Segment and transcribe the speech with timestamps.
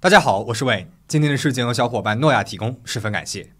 [0.00, 0.86] 大家好，我是伟。
[1.08, 3.50] 今天的事件由小伙伴诺亚提供，十分感谢。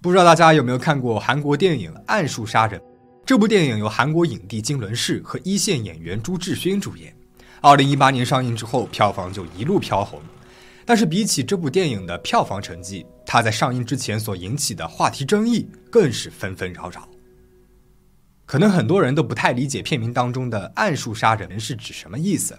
[0.00, 2.78] 不知道大家有没有看过韩国电影《暗树杀人》？
[3.24, 7.12] 这部电影由韩国影帝金伦世和一线演员朱智勋主演。
[7.60, 10.22] 二零一八年上映之后，票房就一路飘红。
[10.84, 17.08] 但是比起这部电影的票房成绩，它在上映之前所引起的话题争议更是纷纷扰扰。
[18.44, 22.56] 可能很多人都不太理解片名当中的“暗树杀人”是指什么意思。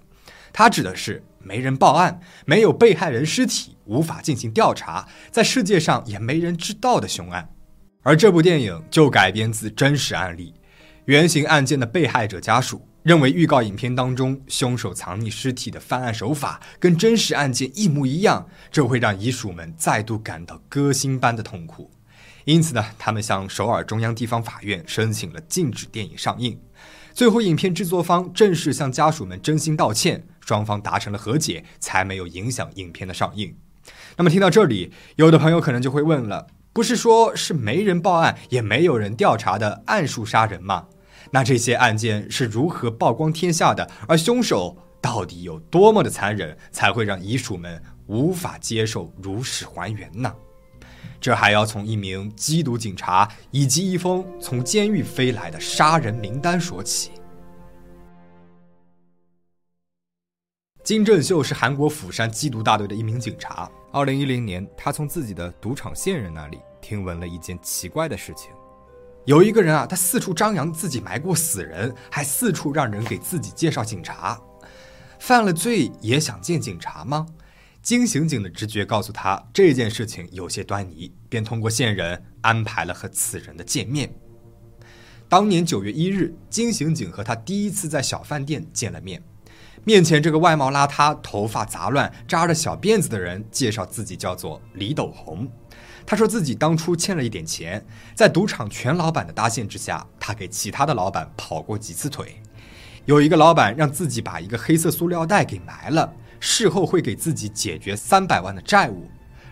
[0.54, 7.50] 它指的是没人报案、没有被害人尸体、无法进行调查，在世界上也没人知道的凶案。
[8.04, 10.54] 而这部电影就改编自真实案例，
[11.06, 21.92] 原型案件的被害者家属认为预告影片当中凶手藏匿尸体的犯案手法跟真实案件一模一样，这会让遗属们再度感到割心般的痛苦。
[22.46, 26.58] 因此呢，他们向首尔中央地方法院申请了禁止电影上映。
[27.14, 33.54] 最后，影片制作方正式向家属们真心道歉，双方达成了和解，才没有影响影片的上映。
[34.16, 40.86] 那么，听到这里，有的朋友可能就会问了：不是说是没人报案，也没有人调查的暗数杀人吗？
[41.32, 43.92] 那这些案件是如何曝光天下的？
[44.08, 50.34] 而凶手到底有多么的残忍，才会让遗属们无法接受如实还原呢？
[51.20, 57.12] 这还要从一名缉毒警察以及一封从监狱飞来的杀人名单说起。
[60.88, 63.70] 金正秀是韩国釜山缉毒大队的一名警察。
[63.92, 68.52] 二零一零年，他从自己的赌场线人那里听闻了一件奇怪的事情：
[69.26, 74.42] 有一个人啊，他四处张扬自己埋过死人，还四处让人给自己介绍警察。
[75.20, 77.26] 犯了罪也想见警察吗？
[77.82, 84.10] 金刑警的直觉告诉他这件事情有些端倪，便通过线人安排了和此人的见面。
[85.28, 89.22] 当年九月一日，金刑警和他第一次在小饭店见了面。
[89.88, 95.50] 面前这个外貌邋遢、头发杂乱、扎着小辫子的人介绍自己叫做李斗红。
[96.06, 97.82] 他说自己当初欠了一点钱，
[98.14, 102.36] 在赌场全老板的搭线之下，他给其他的老板跑过几次腿。
[103.06, 106.14] 有一个老板让自己把一个黑色塑料袋给埋了。
[106.42, 109.10] 事后会给自己解决三百万的债务。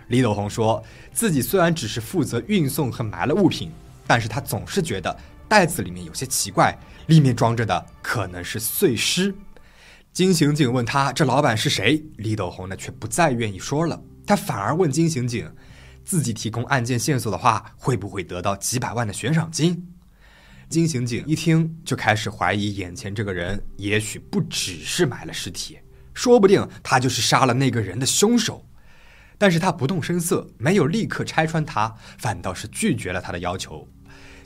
[0.09, 3.71] 李斗红说自己虽然只是负责运送和埋了物品，
[4.05, 9.33] 但是他总是觉得袋子里面有些奇怪，里面装着的可能是碎尸。
[10.15, 15.53] 金刑警问他这老板是谁，李斗红呢却不再愿意说了，他反而问金刑警，
[16.05, 19.85] 自己提供案件线索的话，会不会得到几百万的悬赏金？
[20.69, 25.77] 金刑警一听就开始怀疑眼前这个人也许不只是埋了尸体。
[26.13, 28.65] 说不定他就是杀了那个人的凶手，
[29.37, 33.85] 但是他不动声色，没有立刻拆穿他，反倒是拒绝了他的要求。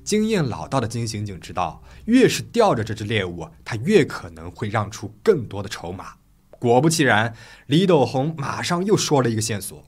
[0.04, 6.14] 经验老道的金刑警知道，越是吊着这只猎物，他越可能会让出更多的筹码。
[6.52, 7.34] 果不其然，
[7.68, 9.84] 李斗红马上又说了一个线索。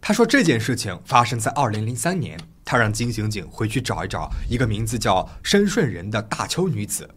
[0.00, 7.08] 他说这件事情发生在二零零三年，他让金刑警回去找一找一个名字叫申顺仁的大邱女子。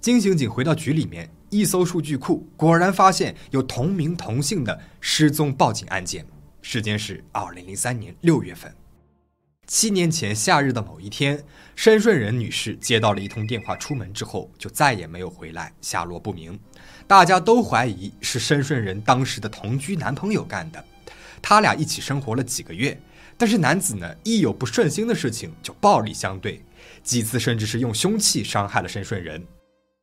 [0.00, 1.30] 金刑警回到局里面。
[1.52, 6.24] 一搜数据库，果然发现有同名同姓的失踪报警案件，
[6.62, 8.74] 时间是二零零三年六月份。
[9.74, 11.42] 七年前夏日的某一天，
[11.74, 16.60] 申顺仁女士接到了一通电话，出门之后就再也没有回来，下落不明。
[17.06, 20.84] 大家都怀疑是申顺仁当时的同居男朋友干的。
[21.40, 23.00] 他俩一起生活了几个月，
[23.38, 26.62] 但是男子呢，一有不顺心的事情就暴力相对，
[27.02, 29.42] 几次甚至是用凶器伤害了申顺仁。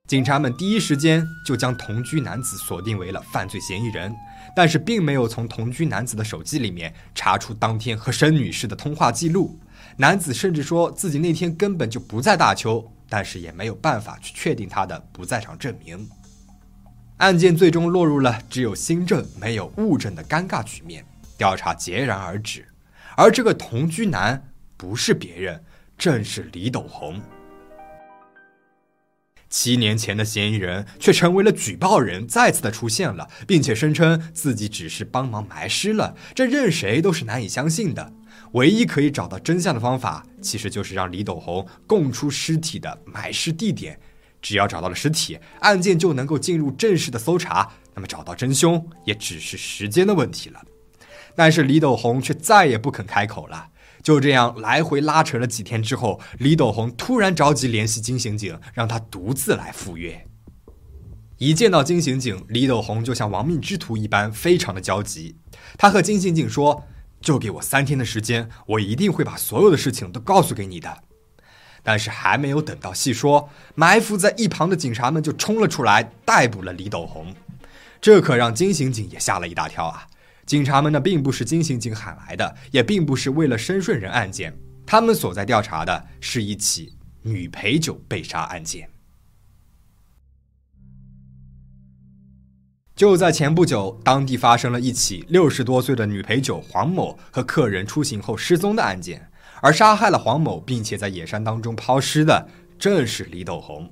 [0.10, 4.12] 警察们第一时间就将同居男子锁定为了犯罪嫌疑人，
[4.56, 9.60] 但是并没有从同居男子的手机里面查出当天和申女士的通话记录。
[9.98, 16.10] 男子甚至说自己那天根本就不在大邱，但是也没有办法去确定他的不在场证明。
[17.18, 21.06] 案件最终落入了只有新证没有物证的尴尬局面，
[21.38, 22.68] 调查截然而止。
[23.16, 24.44] 而这个同居男
[24.76, 25.64] 不是别人，
[26.00, 27.22] 正是李斗红。
[29.50, 38.14] 七年前的嫌疑人却成为了举报人，再次的出现了，并且声称自己只是帮忙埋尸了，这任谁都是难以相信的。
[38.54, 44.00] 唯一可以找到真相的方法，其实就是让李斗红供出尸体的埋尸地点。
[44.42, 50.64] 只要找到了尸体，案件就能够进入正式的搜查，那么找到真凶也只是时间的问题了。
[51.36, 53.68] 但是李斗红却再也不肯开口了。
[54.02, 60.26] 就这样来回拉扯了几天之后，李斗红突然着急联系金刑警，让他独自来赴约。
[61.38, 65.38] 一见到金刑警，李斗红就像亡命之徒一般，非常的焦急。
[65.78, 66.84] 他和金刑警说
[67.22, 71.04] ：“就给我三天的时间，我一定会把所有的事情都告诉给你的。”
[71.82, 77.34] 但是还没有等到细说，埋伏在一旁的警察们就冲了出来，逮捕了李斗红。
[78.02, 80.09] 这可让金刑警也吓了一大跳啊！
[80.50, 84.52] 警察们呢，并不是金刑警喊来的，也并不是为了申顺仁案件，
[84.84, 88.90] 他们所在调查的是一起女陪酒被杀案件。
[92.96, 99.30] 就在前不久，当地发生了一起六十多岁的女陪酒黄某和客人出行后失踪的案件，
[99.62, 102.50] 而杀害了黄某并且在野山当中抛尸的，
[102.80, 103.88] 正是李斗红。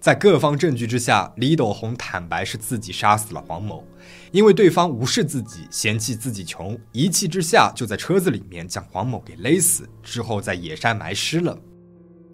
[0.00, 3.86] 在各方证据之下，李斗红坦白是自己杀死了黄某，
[4.32, 11.58] 因为对方无视自己，嫌弃自己穷，一气之下就在车子里面将黄某给勒死，之后在野山埋尸了。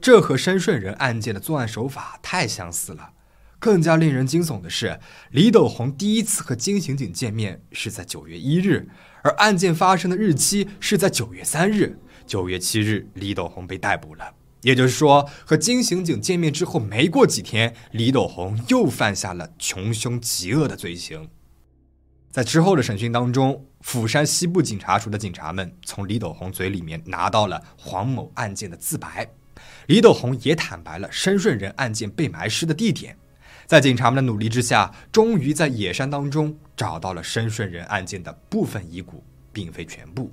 [0.01, 3.11] 这和申顺仁案件的作案手法太相似了。
[3.59, 5.01] 更加令人惊悚的是，
[5.33, 8.89] 李斗红第一次和金刑警见面是在九月一日，
[9.25, 11.99] 而案件发生的日期是在九月三日。
[12.25, 14.33] 九月七日，李斗红被逮捕了。
[14.63, 21.29] 也就是说，和金刑警见面之后没过几天，李斗红又犯下了穷凶极恶的罪行。
[22.31, 29.29] 在之后的审讯当中，釜山西部警察署的警察们从李斗红嘴里面拿到了黄某案件的自白，
[29.87, 33.17] 李斗红也坦白了申顺仁案件被埋尸的地点。
[33.67, 40.33] 在警察们的努力之下，终于在野山当中找到了申顺仁案件的部分遗骨，并非全部。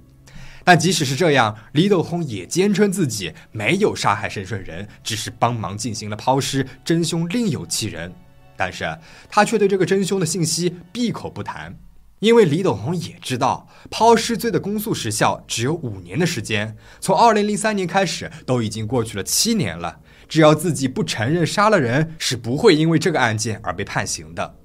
[0.64, 8.14] 但即使是这样，李斗红也坚称自己没有杀害申顺仁，只是帮忙进行了抛尸，真凶另有其人。
[8.58, 8.98] 但是
[9.30, 11.78] 他却对这个真凶的信息闭口不谈，
[12.26, 20.00] 因为李斗红也知道，抛尸罪的公诉时效只有五年的时间，从二零零三年开始，都已经过去了七年了。
[20.28, 24.56] 只要自己不承认杀了人，是不会因为这个案件而被判刑的。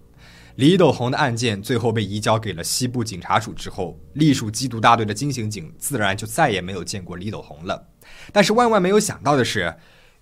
[0.55, 7.91] 李斗红的案件最后被移交给了西部警察署之后，隶属缉毒大队的金刑警自然就再也没有见过李斗红了。
[8.33, 9.77] 但是万万没有想到的是，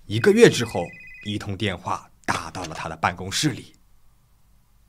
[0.06, 0.82] 一个月之后，
[1.24, 3.74] 一通电话打到了他的办公室里。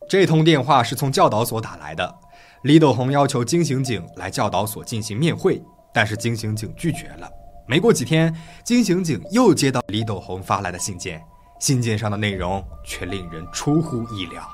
[0.09, 2.19] 这通电话是从教导所打来的，
[2.63, 5.61] 李斗红要求金刑警来教导所进行面会，
[5.93, 7.29] 但是金刑警拒绝了。
[7.65, 8.35] 没过几天，
[8.65, 11.21] 金刑警又接到李斗红发来的信件，
[11.61, 14.45] 信件上的内容却令人出乎意料。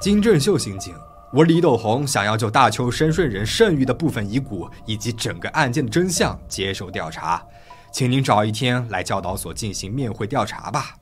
[0.00, 0.94] 金正秀刑警，
[1.30, 7.44] 我李斗红想要就大邱申顺人剩余的部分遗骨以及整个案件的真相接受调查，
[7.92, 10.94] 请您找一天来教导所进行面会调查吧。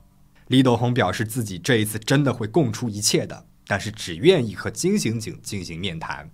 [0.47, 6.27] 李斗红表示自己这一次真的会供出一切的，但是只愿意和金刑警进行面谈。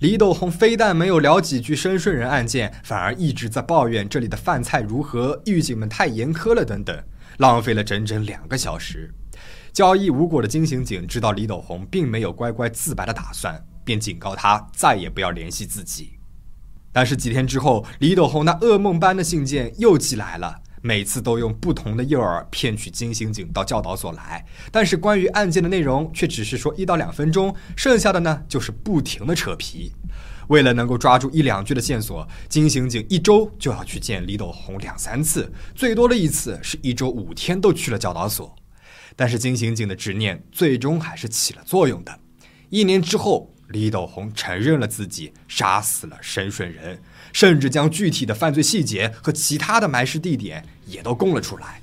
[0.00, 7.04] 李斗红非但没有聊几句深睡人案件反而一直在抱怨这里的饭菜如何狱警们太严苛了等等
[7.38, 9.12] 浪费了整整两个小时。
[9.72, 16.18] 交易无果的金刑警知道李斗红并没有乖乖自白的打算便警告他再也不要联系自己。
[16.92, 20.60] 但是几天之后李斗红那噩梦般的信件又寄来了。
[20.82, 29.92] 每次都用不同的诱饵骗取金刑警到教导所来，但是关于案件的内容却只是说一到两分钟，剩下的呢就是不停的扯皮。
[30.48, 38.54] 为了能够抓住一两句的线索，金刑警一周就要去见李斗红两三次，最多的一次是一周五天都去了教导所。
[39.14, 42.18] 但是金刑警的执念最终还是起了作用的。
[42.70, 47.00] 一年之后，李斗红承认了自己杀死了申顺仁，
[47.32, 51.80] 甚至将具体的犯罪细节和其他的埋尸地点也都供了出来。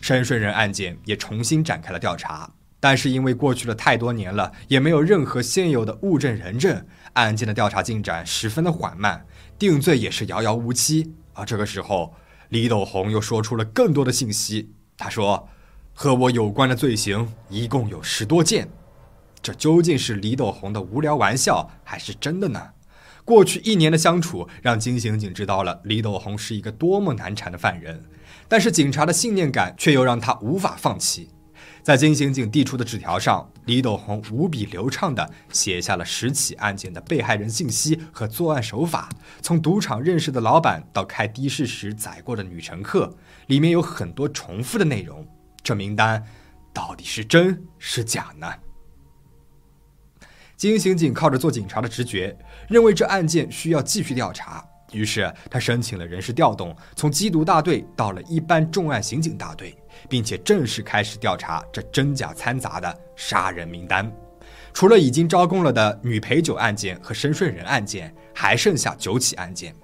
[0.00, 2.50] 申顺仁案件也重新展开了调查，
[2.80, 9.24] 但是因为过去了太多年了，也没有任何现有的物证人证，案件的调查进展十分的缓慢，
[9.58, 11.12] 定罪也是遥遥无期。
[11.34, 12.14] 而这个时候，
[12.48, 14.72] 李斗红又说出了更多的信息。
[14.96, 15.48] 他说。
[15.92, 18.66] 和我有关的罪行一共有十多件，
[19.42, 22.70] 这究竟是李斗红的无聊玩笑，还是真的呢？
[23.24, 28.04] 过去一年的相处，让金刑警知道了李斗红是一个多么难缠的犯人，
[28.48, 31.30] 但是警察的信念感却又让他无法放弃。
[31.82, 39.08] 在金刑警递出的纸条上，李斗红无比流畅地写下了十起案件的被害人信息和作案手法，
[39.40, 43.16] 从赌场认识的老板到开的士时载过的女乘客，
[43.46, 45.26] 里面有很多重复的内容。
[45.62, 46.22] 这名单
[46.72, 48.46] 到底是真是假呢？
[50.60, 52.36] 金刑警靠着做警察的直觉，
[52.68, 54.62] 认为这案件需要继续调查，
[54.92, 59.74] 于是他申请了人事调动，从缉毒大队到了一般重案刑警大队，
[60.06, 64.12] 并且正式开始调查这真假掺杂的杀人名单。
[64.74, 69.74] 除了已经招供了的女陪酒案件和申顺仁案件，还剩下九起案件。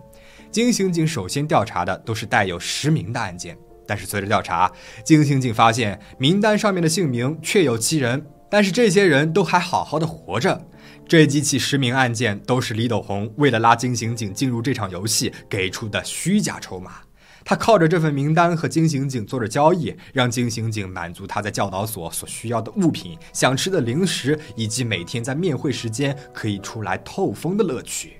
[0.50, 3.56] 金刑警首先调查的都是带有实名的案件，
[3.86, 4.70] 但是随着调查，
[5.02, 10.66] 金刑警发现名单上面的姓名确有其人，但是这些人都还好好的活着。
[11.08, 16.92] 这几起实名案件都是李斗红为了拉金刑警进入这场游戏给出的虚假筹码。
[17.44, 28.16] 他靠着这份名单和金刑警做着交易，让金刑警满足他在教导所所需要的物品、想吃的零食，以及每天在面会时间可以出来透风的乐趣。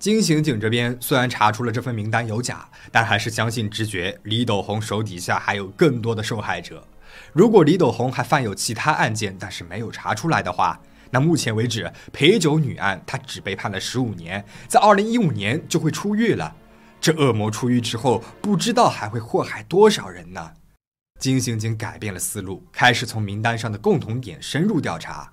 [0.00, 6.82] 金刑警这边虽然查出了这份名单有假，但还是相信直觉，李斗红手底下还有更多的受害者。
[7.34, 10.80] 如果李斗红还犯有其他案件，但是没有查出来的话，
[11.10, 16.56] 那目前为止，陪酒女案他只被判了十五年，在二零一五年就会出狱了。
[16.98, 20.52] 这恶魔出狱之后，不知道还会祸害多少人呢？
[21.18, 25.30] 金刑警改变了思路，开始从名单上的共同点深入调查。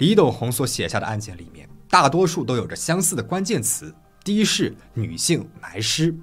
[0.00, 6.16] 李斗红所写下的案件里面，大多数都有着相似的关键词：的士、女性、埋尸。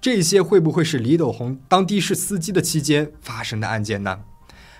[0.00, 4.18] 这些会不会是李斗红当的士司机的期间发生的案件呢？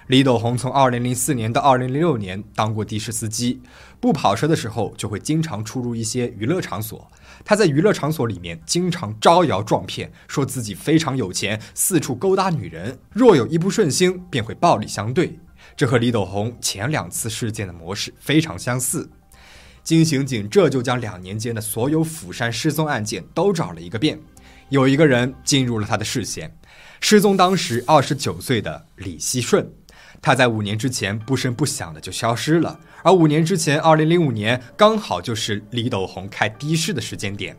[0.09, 3.63] 李斗红从2004年到2006年当过的士司机，
[4.01, 7.09] 不跑车的时候就会经常出入一些娱乐场所。
[7.45, 15.39] 他在娱乐场所里面经常招摇撞骗，说自己非常有钱，四处勾搭女人，若有一不顺心便会暴力相对。
[15.77, 19.09] 这和李斗红前两次事件的模式非常相似。
[19.83, 24.21] 金刑警这就将两年间的所有釜山失踪案件都找了一个遍，
[24.69, 26.55] 有一个人进入了他的视线：
[27.01, 29.71] 失踪当时29岁的李希顺。
[30.23, 37.57] 他在五年之前不声不响的就消失了，而五年之前，二零零五年刚好就是李斗红开的士的时间点。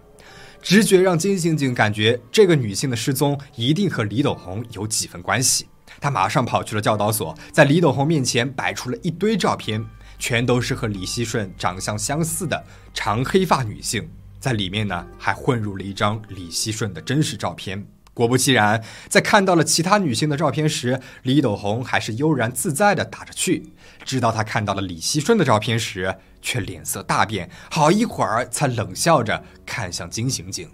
[0.62, 5.66] 直觉让金刑警感觉这个女性的失踪一定和李斗红有几分关系。
[6.00, 9.86] 他马上跑去了教导所，在李斗红面前摆出了一堆照片，
[10.18, 17.86] 全都是和李希顺长相相似的长黑发女性，在里面呢还混入了一张李希顺的真实照片。
[18.14, 23.72] 果不其然，在看到了其他女性的照片时，李斗红还是悠然自在地打着趣。
[24.04, 30.70] 直到他看到了李希顺的照片时，却脸色大变，好一会儿才冷笑着看向金刑警。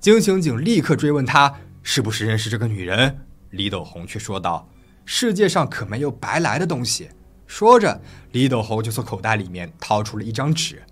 [0.00, 4.68] 金刑警立刻追问他是不是认识这个女人，李斗红却说道
[5.04, 7.10] ：“世界上可没有白来的东西。”
[7.46, 8.00] 说着，
[8.32, 10.82] 李斗红就从口袋里面掏出了一张纸。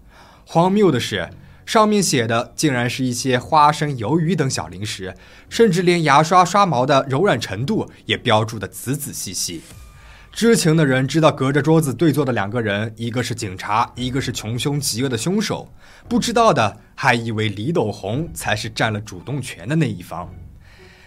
[0.44, 1.30] 荒谬的是。
[1.66, 5.12] 上面写的竟然是一些花生、鱿鱼等小零食，
[5.48, 9.62] 甚至连牙刷刷毛的柔软程度也标注的仔仔细细。
[10.30, 15.68] 知情的人知道，隔着桌子对坐的两个人，一个是警察，一个是穷凶极恶的凶手。
[16.08, 20.32] 不知道的还以为李斗红才是占了主动权的那一方。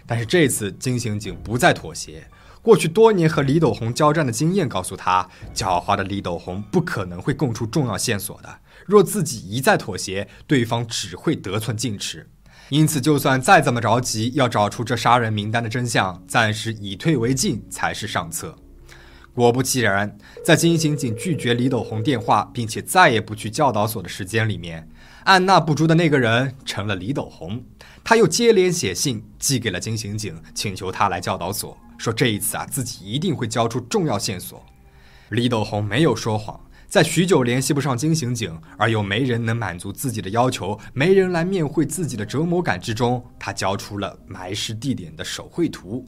[0.09, 2.27] 但是这次金刑警不再妥协。
[2.63, 8.49] 过去多年和李斗红交战的经验告诉他，狡猾的李斗红不可能会供出重要线索的。
[8.87, 12.27] 若自己一再妥协，对方只会得寸进尺。
[12.69, 18.55] 因此，就算再怎么着急要找出这杀人名单的真相，暂时以退为进才是上策。
[19.35, 24.89] 果不其然，在金刑警拒绝李斗红电话，并且再也不去教导所的时间里面，
[25.25, 27.63] 按捺不住的那个人成了李斗红。
[28.03, 31.77] 他又接连写信寄给了金刑警，请求他来教导所。
[31.97, 34.65] 说这一次啊，自己一定会交出重要线索。
[35.29, 46.07] 李斗红没有说谎，在许久联系不上金刑警，而又没人能满足自己的要求，没人来面会自己的折磨感之中，他交出了埋尸地点的手绘图。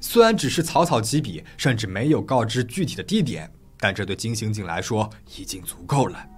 [0.00, 6.31] 虽然只是草草几笔，甚至没有告知具体的地点，但这对金刑警来说已经足够了。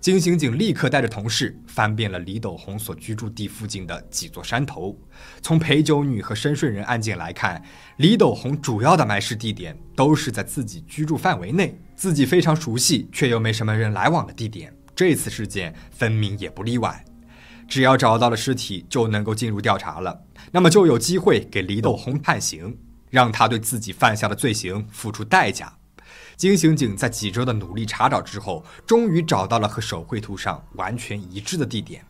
[0.00, 4.96] 金刑警立刻带着同事翻遍了李斗红所居住地附近的几座山头。
[5.42, 7.60] 从陪酒女和深顺人案件来看，
[7.96, 14.72] 李斗红主要的埋尸地点都是在自己居住范围内，自己非常熟悉却又没什么人来往的地点。
[14.94, 17.04] 这次事件分明也不例外。
[17.68, 22.78] 只要找到了尸体，就能够进入调查了，那么就有机会给李斗红判刑，
[23.10, 25.77] 让他对自己犯下的罪行付出代价。
[26.38, 32.00] 金刑警在几周的努力查找之后，终于找到了和手绘图上完全一致的地点。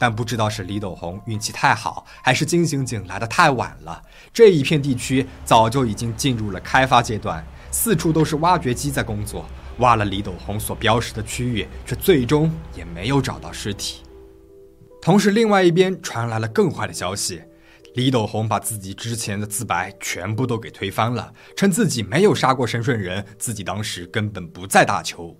[0.00, 4.02] 但不知道是李斗红运气太好，还是金刑警来的太晚了，
[4.32, 9.46] 这一片地区早就已经进入了开发阶段，四处都是挖掘机在工作，
[9.78, 14.02] 挖了李斗红所标识的区域，却最终也没有找到尸体。
[15.00, 17.40] 同时，另外一边传来了更坏的消息。
[17.94, 25.36] 李斗红把自己之前的自白全部都给推翻了，称自己没有杀过申顺仁，自己当时根本不在大邱。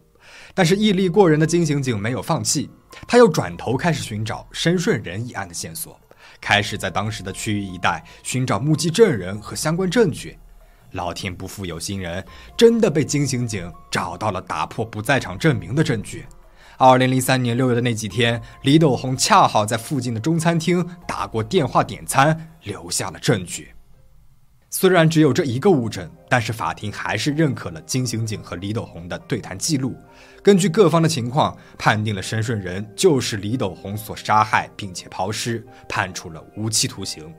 [0.54, 2.71] 但是毅力过人的金刑警没有放弃，
[3.09, 5.99] 他又转头开始寻找申顺仁一案的线索，
[6.40, 10.38] 开始在当时的区域一带寻找目击证人和相关证据。
[10.92, 12.23] 老天不负有心人，
[12.54, 16.26] 真的被金刑警找到了打破不在场证明的证据。
[16.78, 23.72] 二零零三年六月的那几天，李斗红恰好在附近的中餐厅打过电话点餐，留下了证据。
[24.68, 29.94] 虽然只有这一个物证，但是法庭还是认可了金刑警和李斗红的对谈记录。
[30.42, 37.32] 根据各方的情况，判定了申顺仁就是李斗红所杀害，并且抛尸，判处了无期徒刑。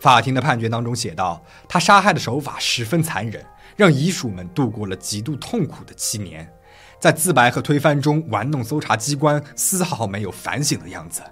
[0.00, 3.44] 法庭的判决当中写道：“他杀害的手法十分残忍，
[3.76, 6.48] 让遗属们度过了极度痛苦的七年，
[7.00, 11.22] 在自白和推翻中玩弄搜查机关，丝毫没有反省的样子。”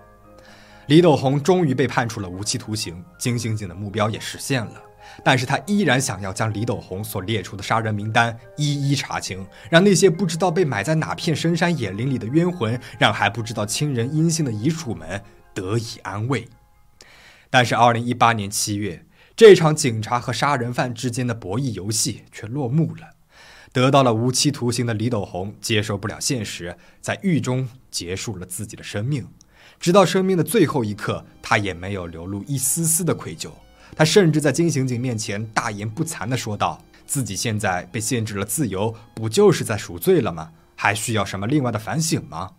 [0.87, 4.83] 李斗红终于被判处了无期徒刑，金刑警的目标也实现了。
[5.25, 15.23] 但是他依然想要将李斗红所列出的杀人名单一一查清，让那些不知道被埋在哪片深山野林里的冤魂，让还不知道亲人音信的遗属们
[15.55, 16.49] 得以安慰。
[17.51, 23.16] 但是，二零一八年七月，这场警察和杀人犯之间的博弈游戏却落幕了。
[23.77, 29.29] 得到了无期徒刑的李斗红接受不了现实，在狱中结束了自己的生命。
[29.79, 33.51] 直到生命的最后一刻，他也没有流露一丝丝的愧疚。
[33.95, 40.53] 他甚至在金刑警面前大言不惭地说道：“自己现在被限制了自由，不就是在赎罪了吗？
[40.75, 42.53] 还需要什么另外的反省吗？”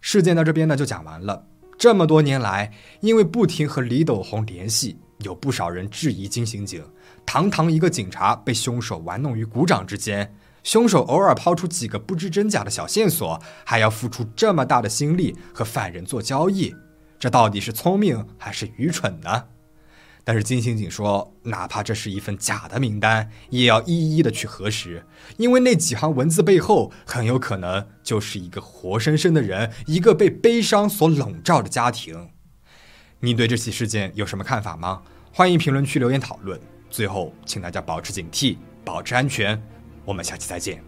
[0.00, 1.44] 事件到这边呢就讲完了。
[1.76, 6.84] 这么多年来，因为不停和李斗红联系，有不少人质疑金刑警：
[7.26, 16.74] 堂堂一个警察被凶手玩弄于股掌之间，凶手偶尔抛出几个不知真假的小线索，还要付出这么大的心力和犯人做交易，
[17.18, 19.44] 这到底是聪明还是愚蠢呢？
[20.26, 25.04] 但是金刑警说，哪怕这是一份假的名单，也要一一的去核实，
[25.36, 32.30] 因为那几行文字背后很有可能就是一个活生生的人，一个被悲伤所笼罩的家庭。
[33.20, 35.02] 你对这起事件有什么看法吗？
[35.36, 36.58] 欢迎评论区留言讨论。
[36.88, 39.60] 最后请大家保持警惕保持安全。
[40.04, 40.80] 我们下期再见。